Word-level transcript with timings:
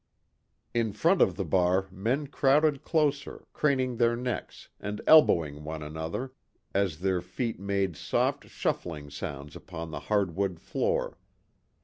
In 0.73 0.93
front 0.93 1.21
of 1.21 1.35
the 1.35 1.45
bar 1.45 1.87
men 1.91 2.25
crowded 2.25 2.81
closer, 2.83 3.45
craning 3.53 3.97
their 3.97 4.15
necks, 4.15 4.69
and 4.79 4.99
elbowing 5.05 5.63
one 5.63 5.83
another, 5.83 6.33
as 6.73 7.01
their 7.01 7.21
feet 7.21 7.59
made 7.59 7.95
soft 7.95 8.49
shuffling 8.49 9.11
sounds 9.11 9.55
upon 9.55 9.91
the 9.91 9.99
hardwood 10.09 10.59
floor. 10.59 11.19